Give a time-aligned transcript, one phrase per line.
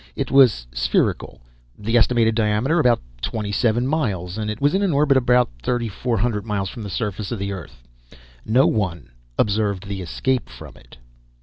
[0.15, 1.41] It was spherical,
[1.77, 6.71] the estimated diameter about twenty seven miles, and was in an orbit approximately 3400 miles
[6.71, 7.83] from the surface of the Earth.
[8.43, 10.97] No one observed the escape from it.